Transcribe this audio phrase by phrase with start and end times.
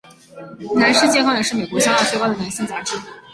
[0.77, 2.97] 男士健康也是美国销量最高的男性杂志。